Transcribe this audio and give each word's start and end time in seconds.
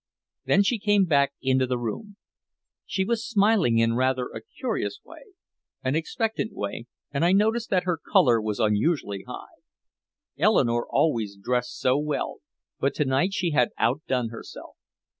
Then 0.45 0.63
she 0.63 0.79
came 0.79 1.05
back 1.05 1.33
into 1.43 1.67
the 1.67 1.77
room. 1.77 2.17
She 2.87 3.05
was 3.05 3.23
smiling 3.23 3.77
in 3.77 3.93
rather 3.95 4.29
a 4.29 4.41
curious 4.41 4.99
way, 5.05 5.33
an 5.83 5.95
expectant 5.95 6.53
way, 6.53 6.87
and 7.11 7.23
I 7.23 7.33
noticed 7.33 7.69
that 7.69 7.83
her 7.83 7.99
color 8.03 8.41
was 8.41 8.57
unusually 8.59 9.25
high. 9.27 9.61
Eleanore 10.39 10.87
always 10.89 11.35
dressed 11.37 11.77
so 11.77 11.99
well, 11.99 12.37
but 12.79 12.95
to 12.95 13.05
night 13.05 13.35
she 13.35 13.51
had 13.51 13.73
outdone 13.77 14.29
herself. 14.29 14.75